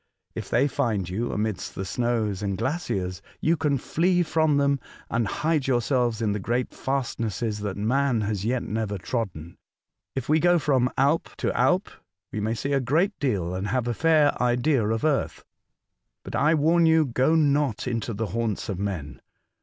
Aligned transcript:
If 0.33 0.49
they 0.49 0.67
find 0.67 1.07
you 1.07 1.31
amidst 1.31 1.75
the 1.75 1.85
snows 1.85 2.41
and 2.41 2.57
glaciers, 2.57 3.21
you 3.39 3.55
can 3.55 3.77
flee 3.77 4.23
from 4.23 4.57
them 4.57 4.79
and 5.11 5.27
hide 5.27 5.67
yourselves 5.67 6.23
in 6.23 6.31
the 6.31 6.39
great 6.39 6.71
fastnesses 6.73 7.59
that 7.59 7.77
man 7.77 8.21
has 8.21 8.43
yet 8.43 8.63
never 8.63 8.97
trodden. 8.97 9.57
If 10.15 10.27
we 10.27 10.39
go 10.39 10.57
from 10.57 10.89
Alp 10.97 11.29
to 11.37 11.55
Alp, 11.55 11.87
we 12.31 12.39
may 12.39 12.55
see 12.55 12.73
a 12.73 12.79
great 12.79 13.13
deal 13.19 13.53
and 13.53 13.67
have 13.67 13.87
a 13.87 13.93
fair 13.93 14.31
idea 14.41 14.87
of 14.87 15.05
Earth. 15.05 15.45
But 16.23 16.35
I 16.35 16.55
warn 16.55 16.87
you, 16.87 17.05
go 17.05 17.35
not 17.35 17.85
into 17.87 18.11
the 18.15 18.25
haunts 18.33 18.69
of 18.69 18.79
men 18.79 19.21